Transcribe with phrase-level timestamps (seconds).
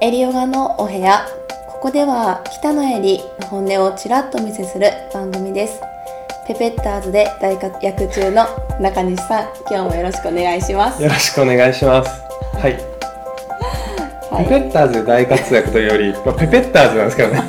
[0.00, 1.26] エリヨガのお部屋
[1.68, 5.80] ここでは北のエリの本音をちらっとお見せする番組です
[6.46, 8.46] ペペッターズで大活躍中の
[8.80, 12.10] 中西さん今日もよろしくお願いしますよろしくお願いします。
[12.58, 12.72] はい。
[14.30, 17.42] はいペペッターズで大活躍というより、まあ、ペペッターズなんですけどね。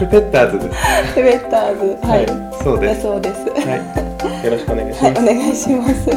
[0.00, 1.14] ペペッターズです。
[1.14, 2.26] ペペッターズはい、
[2.62, 2.96] そうです。
[2.96, 4.44] だそうですはい。
[4.44, 5.26] よろしくお願いしはい、おます。
[5.26, 6.10] 願いします。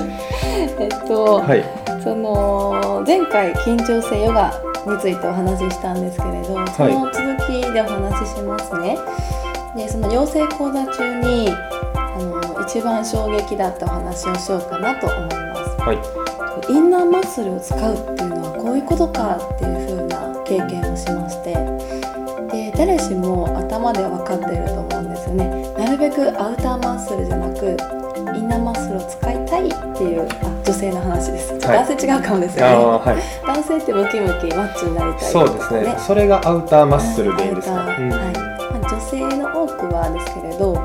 [0.80, 1.64] えっと、はい。
[2.04, 4.52] その前回緊張性ヨガ
[4.88, 8.98] についてお話ししたんですけれど、その続きでお話ししますね。
[9.76, 11.50] で、その養成講座中に
[11.96, 15.82] あの一番衝撃だったお話をしようかなと思います。
[15.82, 16.30] はい。
[16.68, 21.54] インナーマッスルを使うっていうのはこういうことかっていう風な経験をしまして
[22.52, 27.78] で誰しも頭では分かっていると思うんですよねなるべくアウターマッスルじゃなく
[28.38, 30.28] インナーマッスルを使いたいっていう
[30.80, 31.60] 性の話です、はい。
[31.60, 32.76] 男性違うかもですよね。
[32.76, 33.46] はい。
[33.46, 35.96] 男性ってムキムキマッチョになりたいそうですね。
[36.00, 37.74] それがアウターマッスルでいいんですか？
[37.76, 37.88] うん。
[37.88, 38.00] はい。
[38.00, 40.80] まあ、女性の多くはですけれど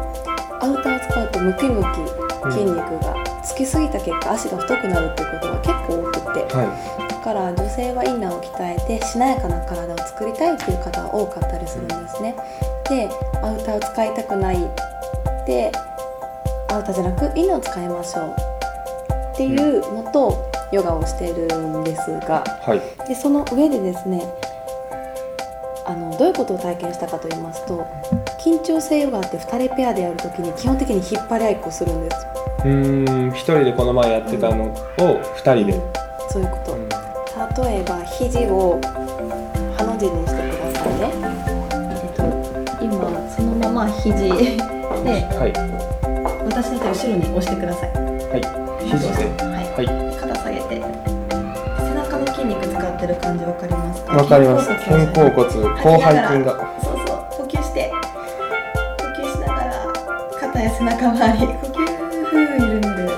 [0.60, 6.56] アウターを使うとムキムキ筋肉がつきすぎた結果足が太くなるっていうことが結構多くて。
[6.56, 7.04] はい。
[7.08, 12.34] だから女性はインナーを鍛えてしなやかな体を作りたいっていう方が多かったりするんですね。
[12.90, 13.08] で
[13.42, 14.58] アウターを使いたくない。
[15.46, 15.72] で
[16.68, 18.36] アウターじゃなくインナーを使いましょう
[19.34, 23.08] っていうのとヨガをしているんですがはい。
[23.08, 24.22] でその上でですね
[25.86, 27.84] あのどういうことを体験したかと言いますと
[28.42, 32.26] 緊張性ヨガって2人ペアでやるときに基本的に引っ張り合いっこするんです。
[32.64, 35.80] うーん、一人でこの前やってたのを二人で。
[36.30, 36.72] そういうこと。
[36.72, 36.88] うん
[37.56, 38.80] 例えば肘を
[39.76, 41.10] ハの字にしてくださいね。
[42.02, 42.22] えっと
[42.82, 44.28] 今そのまま肘で
[45.34, 46.03] はい。
[46.44, 47.90] 私の手を後ろに押してください。
[47.90, 48.42] はい。
[48.84, 49.24] 肘で。
[49.42, 49.64] はい。
[49.74, 49.86] はい。
[50.20, 50.80] 肩下げて
[51.78, 54.16] 背中の筋肉使ってる感じわかりますか？
[54.16, 54.68] わかります。
[54.68, 56.50] 肩肩甲骨、広背筋が。
[56.82, 57.90] そうそう呼吸して
[58.98, 59.70] 呼吸しながら
[60.40, 61.74] 肩や背中周り呼吸
[62.26, 63.10] ふー緩める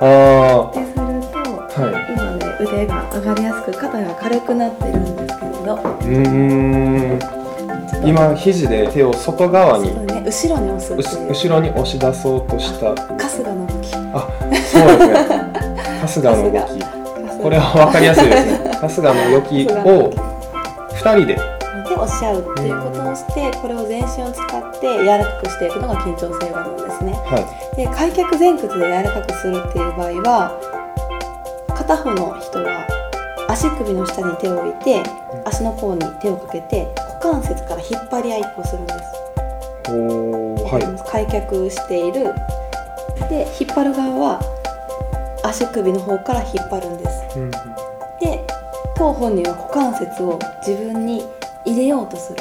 [0.00, 0.02] あ
[0.74, 1.70] ですると、あ。
[1.74, 1.92] はい。
[2.12, 7.37] 今ね腕が上がりやすく肩が軽くなっているんですけれどうーん。
[8.04, 10.06] 今肘で手を外側に。
[10.06, 12.94] ね後ろに押す後ろに押し出そうとした。
[13.16, 13.90] 春日の動き。
[13.94, 14.28] あ
[14.64, 15.14] そうですね。
[16.00, 17.42] 春日の動き。
[17.42, 18.70] これは分かりやすいですね。
[18.80, 19.00] 春日。
[19.02, 20.10] の動きを
[20.92, 21.58] 2人で。
[21.88, 27.12] で押し合うっていうことをしてこれを全身を使って柔らかくしていくのが緊張性ヨガなんですね。
[27.12, 30.78] はで開脚前屈で柔らかくするっていう場合は
[31.74, 32.86] 片方の人は
[33.48, 35.02] 足首の下に手を置いて
[35.44, 36.86] 足の甲に手をかけて
[37.20, 38.98] 股関節から引っ張り合いっこするんです。
[39.90, 41.10] はい。
[41.10, 42.34] 開脚している。
[43.28, 44.40] で引っ張る側は
[45.42, 47.38] 足首の方から引っ張るんです。
[47.38, 47.50] うん
[48.20, 48.44] で
[48.96, 51.24] 当本人は股関節を自分に
[51.64, 52.38] 入れようとする。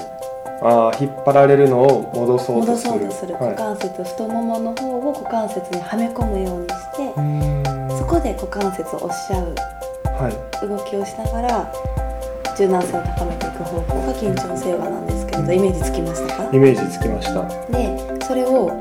[0.61, 2.89] あー引っ張られるのを戻そうと戻する。
[2.91, 3.33] そうとする。
[3.33, 9.55] 股は関節、太ももの方を股関節にはめ込むようにしてそこで股関節を押し合う
[10.17, 10.67] はい。
[10.67, 11.73] 動きをしながら
[12.57, 16.49] 柔軟性を高めていく方法が緊張性ヨガなんですけれどイメージつきましたか？
[16.51, 17.43] イメージつきました。
[17.71, 18.71] でそれを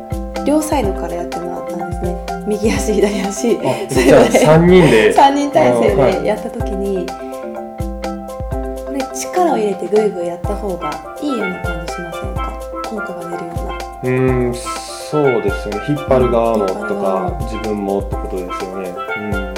[0.46, 2.16] 両サイドからやってもらったんですね。
[2.46, 3.58] 右足左足。
[3.58, 3.60] あ
[3.90, 4.46] それで。
[4.46, 5.12] 3人で。
[5.14, 12.52] 3人体制でやった時にこれ力を入れてグイグイやった方がいいような感じしませんか？
[12.88, 13.74] 効果が出るような。
[14.04, 15.80] うーんそうですよね。
[15.88, 18.94] 引っ張る側もとか自分もってことですよね。
[19.16, 19.54] うん。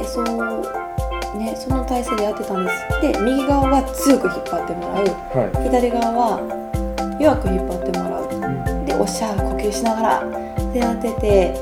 [0.00, 0.62] でそう
[1.38, 3.00] ねその体勢でやってたんです。
[3.00, 5.04] で右側は強く引っ張ってもらう。
[5.34, 6.40] は左側は
[7.20, 8.24] 弱く引っ張ってもらう。
[8.24, 8.86] いうん。
[8.86, 10.24] でおっしゃ呼吸しながら。
[10.72, 11.54] でやってて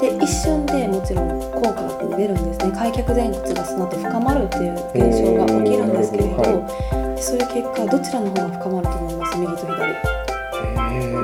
[0.00, 2.72] で一瞬でもちろん効果が出るんですね。
[2.72, 6.30] 開脚前屈がその後深まるっていう現象が起きるんですけれど。
[6.30, 9.38] おーなるほでそれ結果どちらの方が深まると思います？
[9.38, 9.94] 右と左。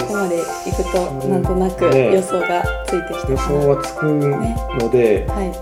[0.01, 2.15] ここまでいくとなんとなくね。
[2.15, 3.61] 予想がついてき予たかな。
[3.61, 4.07] 想はつく
[4.83, 5.53] ので、はい。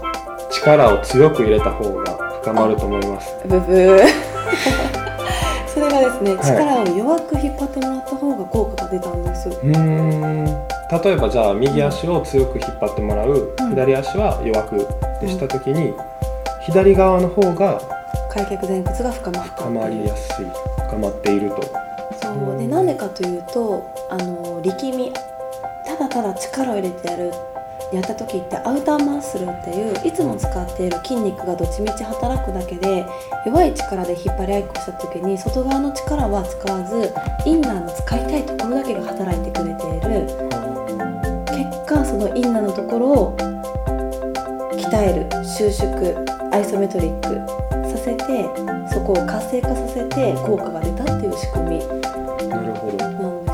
[0.50, 2.17] 力を強く入れた方が
[2.48, 3.36] 深まると思います。
[3.46, 3.98] ブブー。
[5.68, 6.46] それがですね、はい。
[6.46, 9.48] 力を弱く引っ張ってもらった方が効果が出たんです。
[9.50, 10.44] うーん。
[10.46, 13.68] 例えばじゃあ右足を強く引っ張ってもらう、うん。
[13.70, 14.88] 左足は弱く
[15.20, 15.92] でした時に、
[16.62, 17.78] 左側の方が
[18.30, 20.46] 開脚前屈が深まった深まりやすい
[20.88, 21.62] 深まっていると。
[22.22, 22.58] そう。
[22.58, 25.12] でなんでかというとあの力み
[25.84, 27.30] ただただ力を入れてやる
[27.92, 33.06] やった時ってアウターマッスルっていういつも使っている筋肉がどっちみち働くだけで
[33.46, 37.14] 弱い力で引っ張り合いっこした時に外側の力は使わず
[37.46, 40.26] インナーの使いたいところだけが働いてくれている。
[41.46, 43.36] 結果そのインナーのところを
[44.72, 45.90] 鍛える収縮
[46.52, 47.34] アイソメトリック
[47.88, 48.48] させて
[48.92, 51.78] そこを活性化させて効果が出たっていう仕組み。
[52.48, 53.08] なるほど。
[53.08, 53.44] なん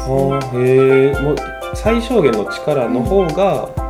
[0.52, 1.36] ですあね。
[1.74, 3.83] 最小限の力の方がインナー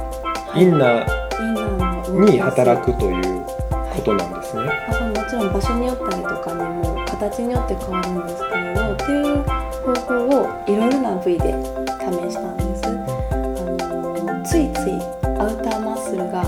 [0.57, 4.63] インナーに働くということなんですね。
[4.63, 9.43] まあ、もちろん場所によったりとかにも形によって変わるんですけれどっていう
[9.83, 11.53] 方法をいろいろな部位で
[11.99, 14.93] 試したんです、あのついつい
[15.41, 16.45] アウターマッスルが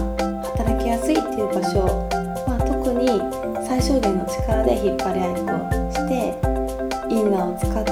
[0.57, 1.83] 働きやすいっていう場所
[2.47, 3.09] は特に
[3.67, 5.51] 最小限の力で引っ張り合いっこ
[5.91, 6.39] して
[7.11, 7.85] インナーを使っ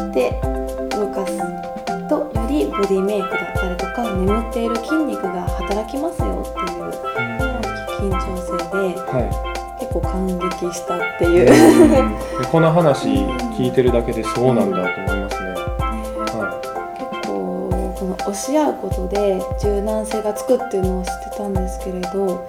[2.84, 6.90] ボディメイクだったりとか眠っている筋肉が働きますよっていう
[7.96, 11.28] 緊張性では結構感激したってい。
[11.28, 13.08] いう、でこの話
[13.56, 15.54] 聞いてるだけでそうなんだと思いますね。
[16.36, 16.60] は
[16.98, 22.46] 結構この押し合うことで柔軟性がつくっていうのを知ってたんですけれど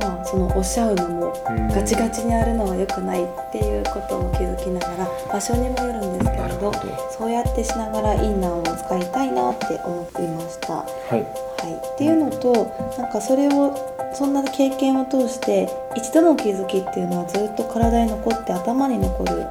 [0.00, 1.32] まあその押し合うのも
[1.74, 6.72] ガチガチにやるのは良くないっていうことも気づきながら場所にもよるんですけれど。
[7.10, 10.74] そうやってしながらインナーを使いたいなって思っていました。
[10.74, 11.20] ははい。
[11.20, 12.52] い、っていうのと
[12.98, 13.74] なんかそれを
[14.12, 19.46] そんな経験を通して一度の気づきっていうのはずっと体に残って頭に残る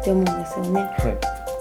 [0.00, 0.80] って思うんですよね。
[0.98, 1.16] はい。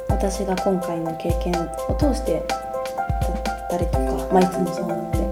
[0.09, 5.29] 私が今回の経験を通してだったりとか、まあ、いつもそうなのでだ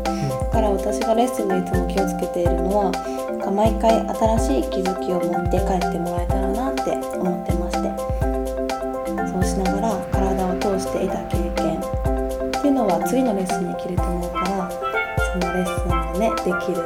[0.58, 2.92] から私がレッスンでいつも気をつけているのは
[3.54, 7.94] 毎回新しい気づきを持って帰ってもらえたらなって思ってまして
[9.30, 14.66] そうしながら体を通して得た経験っていうのは次のレッスンに生きると思うから
[15.30, 16.82] そのレッスンがねできる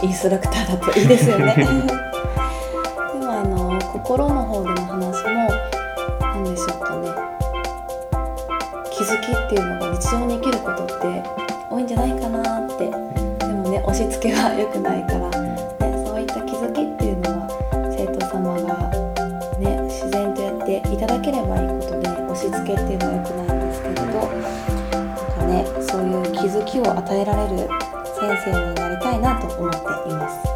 [0.00, 1.52] インストラクターだといいですよね。
[1.60, 5.52] でもあの心の方での話も
[6.22, 7.12] 何でしょうかね
[8.90, 12.90] 気づきっていうのが日常に生きることって多いんじゃないかなって。
[12.90, 12.90] で
[13.46, 17.46] もね押し付けは良くないから、ね、そういった気づきっていうのは
[17.96, 18.90] 生徒様が、
[19.58, 24.00] ね、自然とやっていただければいいことで押し付けっていうのは良くないんですけれど。
[24.90, 27.68] なんかねそういう気づきを与えられる
[28.18, 30.49] 先生になりたいなと思っています。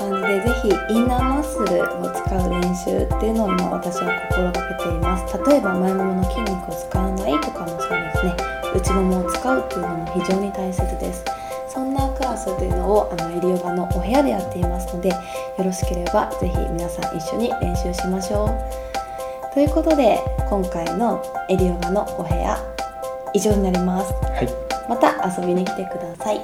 [0.00, 8.36] 感じでぜひインナーマッスルを使う練習っていうのを今私は心がけています例えば前ももの筋肉を使わないとかもそうですね
[8.74, 11.24] 内ももを使うっていうのも非常に大切です
[11.68, 15.16] そんなクラスというのをあのエリヨガのお部屋でやっていますのでよ
[15.58, 20.18] ろしければぜひ皆さん一緒に練習しましょうということで
[20.48, 22.58] 今回のエリヨガのお部屋
[23.34, 24.14] 以上になりますい。
[24.14, 24.48] はい。
[24.88, 26.40] また遊びに来てください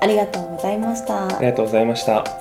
[0.00, 2.39] ありがとうございましたありがとうございました。